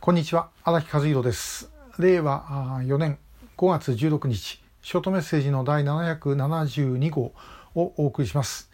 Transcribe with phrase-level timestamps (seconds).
[0.00, 1.70] こんにちは荒木和弘です。
[1.98, 3.18] 令和4年
[3.58, 7.34] 5月16日ショートメッセージの第772号
[7.74, 8.70] をお送りします、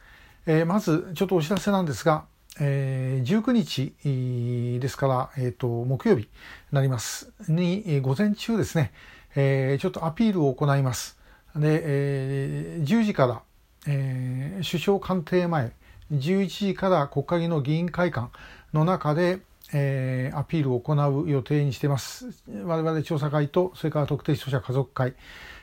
[0.46, 2.26] えー、まずちょっとお知らせなんですが、
[2.60, 6.28] えー、19日ですから、えーと、木曜日に
[6.70, 7.32] なります。
[7.48, 8.92] に、えー、午前中ですね、
[9.34, 11.18] えー、ちょっとアピールを行います。
[11.56, 13.42] で、えー、10時から、
[13.88, 15.72] えー、首相官邸前
[16.12, 18.30] 11時から国会議の議員会館
[18.72, 19.40] の中で、
[19.72, 22.28] えー、アピールを行う予定にしています。
[22.64, 25.14] 我々調査会と、それから特定失踪者家族会、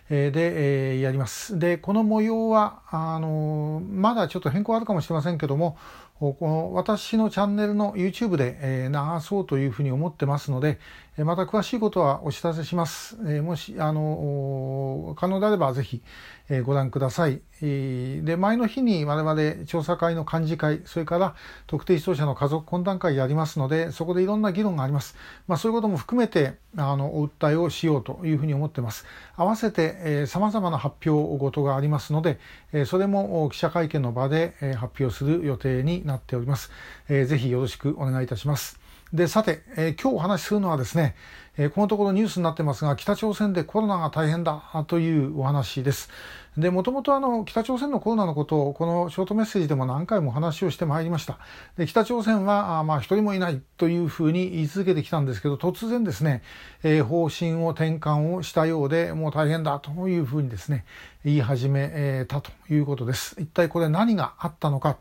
[0.10, 1.58] え、で、えー、やります。
[1.60, 5.78] で、この模様は、あのまだちょっと変更あるかもしれませんけども、
[6.20, 10.80] この私のチャンネルの YouTube で、えー、流そうというふうに思ってますので、
[11.18, 13.18] また詳しいことはお知らせします。
[13.26, 16.02] えー、もし、あの可能であればぜひ、
[16.50, 17.42] えー、ご覧ください。
[17.62, 21.36] で、前の日に我々調査会の幹事会、それから
[21.68, 25.16] 特定失踪者の家族懇談会やりますので、そこでいろんな議論があります。
[25.48, 29.06] まあ、そういうことも含めて、あの、お訴えをしようというふうに思ってます。
[29.36, 29.93] 合わせて、
[30.28, 32.40] さまざまな発表ごとがありますので、
[32.86, 36.72] それも記者会見の場で、発表する予定になっております。
[37.08, 38.83] ぜひよろしくお願いいたします。
[39.14, 41.16] で、さて、えー、今日お話しするのはですね、
[41.56, 46.10] えー、このところニュースになってますが、北朝鮮でコロナが大変だというお話です。
[46.58, 51.38] で、もともとあの、北朝鮮のコロナのことを、このショートメッセージでも何回も話をしてまいりました。
[51.78, 56.42] で、北朝鮮は、あまあ、一人もいないというふうに言い続けてきたんですけど、突然ですね、
[56.82, 60.86] えー、方針を転換をしたようで、もう大変だというふうにですね、
[61.24, 63.36] 言い始めたということです。
[63.40, 64.98] 一体これ何があったのか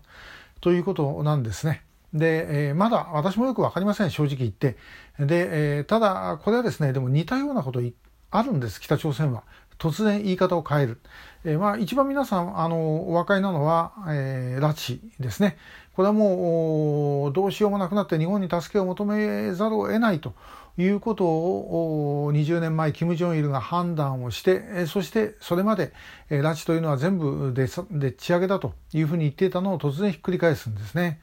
[0.61, 1.83] ということなんですね。
[2.15, 4.77] で、えー、まだ私もよくわかりません、正直言って。
[5.19, 7.81] で、えー、ただ、これはですね、でも似たようなこと
[8.31, 9.45] あるんです、北朝鮮は。
[9.79, 11.01] 突然言い方を変える。
[11.45, 15.57] えー、まあ、一番皆さん、あの、お分かりなのは、えー、拉致ですね。
[15.95, 20.35] これはもう、どうしようもなくなって日本に助けを求めざるを得ないと
[20.79, 25.93] いうことを、20年前、金正日が判断をして、そしてそれまで、
[26.31, 31.21] 拉致というのは全部ででっち上げだというふうに言っていたのを突然ひっくり返すんですね。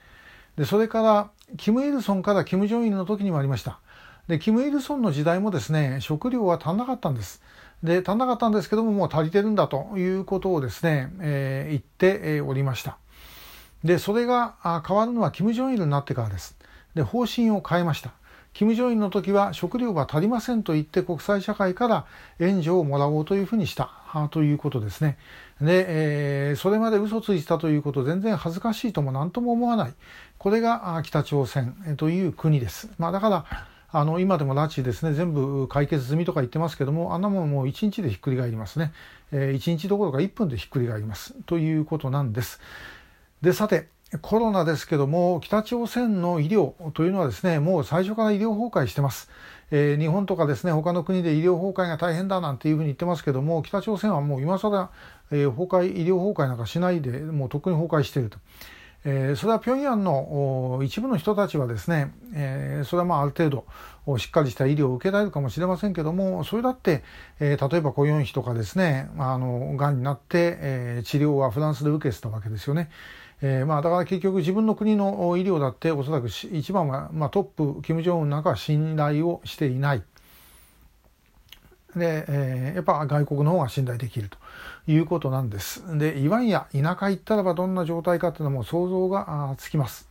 [0.59, 3.79] でそれからキム・イルソンからキム・ジョンイルの時にもありました。
[4.27, 7.41] でキム・イルソンの時代もですね食料は足んなかったんです。
[7.81, 12.97] で足んなかったんですけどももう足りてるんだということをですね、えー、言っておりました。
[13.85, 16.57] でそれが変わるのはキム・ジョンイルになってからです。
[16.93, 18.11] で方針を変えました。
[18.51, 22.05] キム・ジョンイルの時は食料が足りませんと言って国際社会から
[22.39, 23.89] 援助をもらおうというふうにした
[24.31, 25.17] ということですね。
[25.61, 25.85] で、
[26.49, 29.93] えー、それまで嘘ついたということ全然恥ずかしいとも何とも思わない。
[30.37, 32.89] これが北朝鮮という国です。
[32.97, 33.45] まあだから、
[33.91, 38.93] あの、今でも拉致ですね、全部解決済みとか言ってますけども、あんなもんもう1日でひっくり返りますね。
[39.31, 41.33] えー、1日どころか1分でひっくり返ります。
[41.45, 42.61] ということなんです。
[43.41, 49.29] で、さて、コロナですけども、北朝鮮の医療というのはですね、もう最初から医療崩壊してます。
[49.69, 54.89] えー、日本とかですね、他の国で医療崩壊が大変だなんていうふうに言ってますけども、北朝鮮はもう今更、
[55.29, 58.39] えー、崩壊、医療崩壊なんかしないで、もうとっくに崩壊していると。
[59.05, 67.03] えー、それは平壌の一部の人たちはですね、えー、それはまあある程度しっかりした医療を受けられるかもしれませんけども、それだって、
[67.39, 72.89] えー、例えば雇用費とかですね、あの、癌になって、えー、治療はフランスで受けてたわけですよね。
[73.41, 80.03] えー、まあだから結局自分の国の医療だっておそらく一番は、まあ、トップ金正恩なんかは信頼をしていない。
[81.95, 84.38] で、えー、やっぱ外国の方が信頼できると
[84.88, 85.97] いうことなんです。
[85.97, 90.07] で、いわんや田舎行ったらばどんな状態かっていうのも想像がつきます。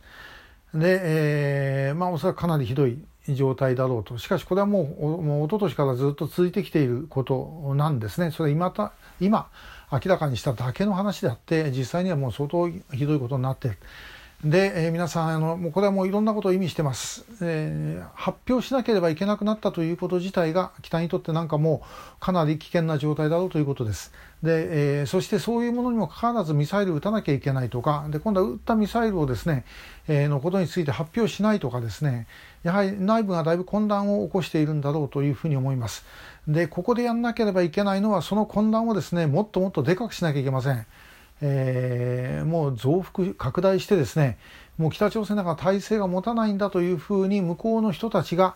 [0.73, 4.17] で、えー、まあおそらくかなりひどい状態だろうと。
[4.17, 8.31] しかしこれはもう、もう一昨年からずっと続いてきていることなんですね。
[8.31, 9.47] それ今た、今、
[9.91, 13.77] 明らかにしただけの話であって実際にはもう相当ひどいことになってる。
[14.43, 24.13] で、えー、皆さんあのもうこれはもういろんなことを意味してます、えー、発表しなければいけなくなったということ自体が北にとってなんかもうかなり危険な状態だろうということです。
[24.41, 29.65] で、えー、そしてそういうものにもかかわらずミサイルを撃たなきゃいけないとかで今度は撃ったミサイルをですね、
[30.07, 32.25] えー、のことについて発表しないとかですね
[32.63, 36.05] やはり内部がだいぶ混乱を起こしているんだろうというふうに思います。
[36.47, 40.85] でここでやんなければいけないのはその混乱をですねもっともっとでかくしなきゃいけません。
[41.41, 44.37] えー、もう増幅拡大してですね
[44.77, 48.55] もう北朝鮮だから体制が持たないんだというふうに向こうの人たちが、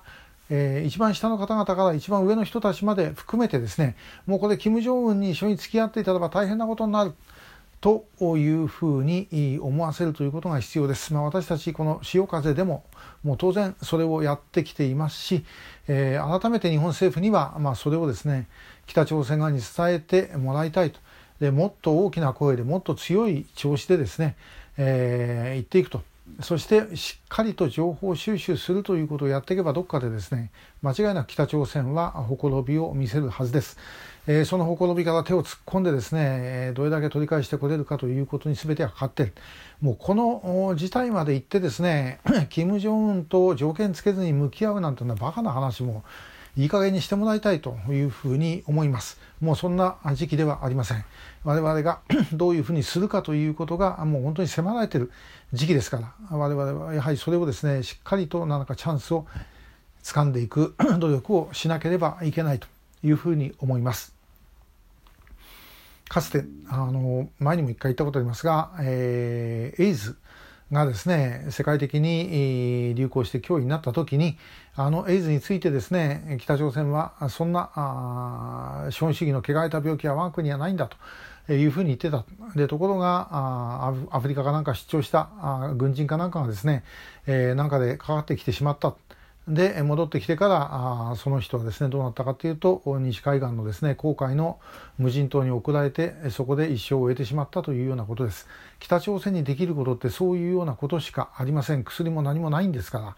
[0.49, 3.95] えー、一番下の方々から一番上の人たちまで含めてですね
[4.25, 7.13] もうこれ金正恩に一緒に付き合っていたらば大変なことになる
[7.83, 8.05] と
[8.37, 11.13] いうふうに思わせるということが必要です。
[11.13, 12.85] まあ、私たちこの潮風でも
[13.23, 15.43] もう当然それをやってきていますし、
[15.89, 18.47] えー、改めて日本政府にはまあそれをですね
[18.87, 21.01] 北朝鮮側に伝えてもらいたいと。
[21.43, 24.37] でもっと大きな声でもっと強い調子でですね、
[24.77, 26.01] えー、言っていくと。
[26.39, 30.51] そしてしっかりと情報収集するということをやっていけばどっかでですね
[30.81, 33.77] 間違いなく北朝鮮はほころびを見せるはずです、
[34.25, 39.33] えー、そのほころびから手を突っ込んでですねどれだけ取り返してこれるかということに全てはかかっている。
[39.81, 46.05] もうこの事態まで行ってですね金正恩と条件つけずに向き合うなんてのはバカな話も
[46.55, 49.19] いい加減にしてもらいたいというふうに思います。
[49.41, 51.03] もうそんな時期ではありません。
[51.43, 52.01] 我々が
[52.31, 55.11] どういうふうにするかということがもう本当に迫られている
[55.51, 59.25] 時期ですから、我々はやはりそれをですね、しっかりと何かチャンスを
[60.03, 62.67] 掴んでいく 努力をしなければいけないと
[63.03, 64.13] いうふうに思います。
[66.07, 70.15] かつて、あの、前にも一回言ったことありますが、えー、エイズ、
[70.73, 74.37] がですね世界的に流行して脅威になった時に
[74.75, 80.89] あのエイズについてですね北朝鮮はそんな資本主義の汚れた病気は我が国にはないんだ
[81.47, 82.25] というふうに言ってた。
[82.55, 83.27] でところが
[84.11, 85.29] アフリカかなんか出張した
[85.75, 86.83] 軍人かなんかがですね、
[87.27, 88.95] えー、なんかでかかってきてしまった。
[89.47, 90.69] で戻ってきてから
[91.11, 94.59] あその人はですねどうなったかというと西海岸のですね航海の
[94.97, 98.47] 無人島に送られてそこで一生を終えてしまったというようなことです。
[98.79, 101.83] 北朝鮮にできることってそういうようなことしかありません。
[101.83, 103.15] 薬も何もないんですから。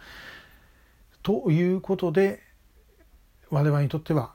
[1.21, 2.41] ということで
[3.51, 4.33] 我々にとっては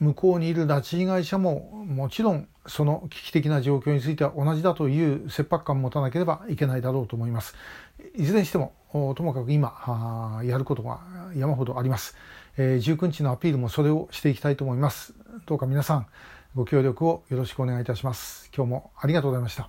[0.00, 7.54] 向こうにいる拉致被害者ももちろんその危機的な状況については同じだという切迫感を持たなければいけないだろうと思います。
[8.14, 11.00] いずれにしてもともかく今やることが
[11.34, 12.16] 山ほどあります、
[12.56, 15.14] えー、19日のアピールもそれをしていきたいと思います。
[15.46, 16.06] どうか皆さん
[16.54, 18.50] ご協力をよろしくお願いいたします。
[18.54, 19.66] 今日もありがとうございました。